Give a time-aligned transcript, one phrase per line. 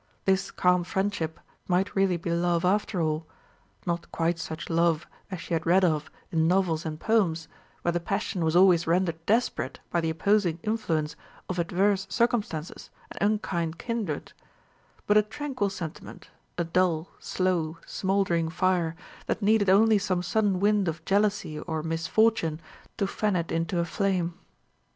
[0.25, 3.27] This calm friendship might really be love after all;
[3.85, 7.47] not quite such love as she had read of in novels and poems,
[7.83, 11.15] where the passion was always rendered desperate by the opposing influence
[11.47, 14.33] of adverse circumstances and unkind kindred;
[15.05, 18.95] but a tranquil sentiment, a dull, slow, smouldering fire,
[19.27, 22.59] that needed only some sudden wind of jealousy or misfortune
[22.97, 24.33] to fan it into a flame.